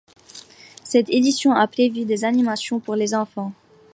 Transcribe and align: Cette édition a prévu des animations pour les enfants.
Cette 0.83 1.11
édition 1.11 1.51
a 1.53 1.67
prévu 1.67 2.05
des 2.05 2.25
animations 2.25 2.79
pour 2.79 2.95
les 2.95 3.13
enfants. 3.13 3.53